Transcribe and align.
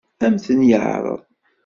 Ad 0.25 0.29
m-ten-yeɛṛeḍ? 0.33 1.19